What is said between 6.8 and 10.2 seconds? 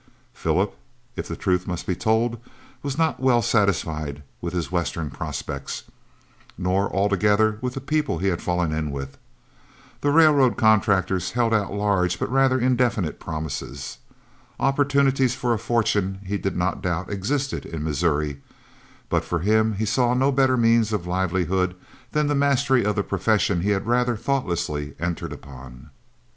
altogether with the people he had fallen in with. The